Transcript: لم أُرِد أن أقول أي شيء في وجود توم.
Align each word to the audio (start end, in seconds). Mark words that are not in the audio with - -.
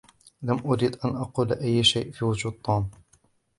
لم 0.41 0.59
أُرِد 0.65 0.95
أن 1.05 1.15
أقول 1.15 1.53
أي 1.53 1.83
شيء 1.83 2.11
في 2.11 2.25
وجود 2.25 2.53
توم. 2.63 2.89